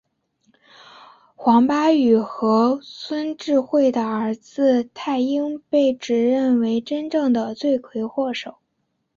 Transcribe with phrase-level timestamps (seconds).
[1.35, 8.55] 黄巴宇和孙智慧的儿子泰英被指认为真正的罪魁祸首。